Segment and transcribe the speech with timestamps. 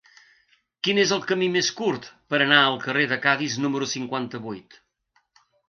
[0.87, 4.83] Quin és el camí més curt per anar al carrer de Cadis número cinquanta-vuit?